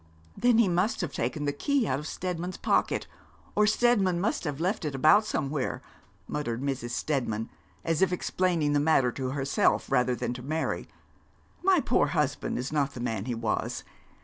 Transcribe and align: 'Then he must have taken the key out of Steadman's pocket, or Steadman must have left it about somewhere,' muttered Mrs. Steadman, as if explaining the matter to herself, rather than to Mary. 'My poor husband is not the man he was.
'Then 0.35 0.57
he 0.57 0.67
must 0.67 0.99
have 1.01 1.13
taken 1.13 1.45
the 1.45 1.53
key 1.53 1.87
out 1.87 1.99
of 1.99 2.07
Steadman's 2.07 2.57
pocket, 2.57 3.05
or 3.55 3.67
Steadman 3.67 4.19
must 4.19 4.45
have 4.45 4.59
left 4.59 4.83
it 4.83 4.95
about 4.95 5.27
somewhere,' 5.27 5.79
muttered 6.27 6.59
Mrs. 6.59 6.89
Steadman, 6.89 7.51
as 7.85 8.01
if 8.01 8.11
explaining 8.11 8.73
the 8.73 8.79
matter 8.79 9.11
to 9.11 9.29
herself, 9.29 9.91
rather 9.91 10.15
than 10.15 10.33
to 10.33 10.41
Mary. 10.41 10.87
'My 11.61 11.81
poor 11.81 12.07
husband 12.07 12.57
is 12.57 12.71
not 12.71 12.95
the 12.95 12.99
man 12.99 13.25
he 13.25 13.35
was. 13.35 13.83